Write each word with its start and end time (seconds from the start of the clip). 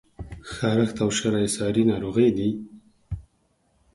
خارښت 0.53 0.95
او 1.03 1.09
شری 1.17 1.47
څاری 1.55 1.83
ناروغی 1.91 2.29
دي؟ 2.37 2.49